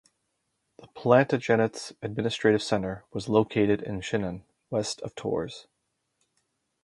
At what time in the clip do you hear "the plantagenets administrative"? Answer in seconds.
0.79-2.63